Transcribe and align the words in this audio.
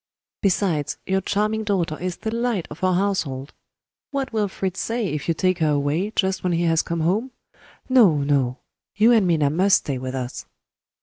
Besides, 0.41 0.97
your 1.05 1.21
charming 1.21 1.63
daughter 1.63 1.95
is 1.99 2.17
the 2.17 2.33
light 2.33 2.67
of 2.71 2.83
our 2.83 2.95
household. 2.95 3.53
What 4.09 4.33
will 4.33 4.47
Fritz 4.47 4.79
say, 4.81 5.05
if 5.09 5.27
you 5.27 5.35
take 5.35 5.59
her 5.59 5.69
away 5.69 6.11
just 6.15 6.43
when 6.43 6.53
he 6.53 6.63
has 6.63 6.81
come 6.81 7.01
home? 7.01 7.29
No! 7.87 8.17
no! 8.23 8.57
you 8.95 9.11
and 9.11 9.27
Minna 9.27 9.51
must 9.51 9.77
stay 9.77 9.99
with 9.99 10.15
us." 10.15 10.47